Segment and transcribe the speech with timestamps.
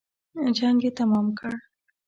[0.57, 1.51] جنګ یې تمام کړ.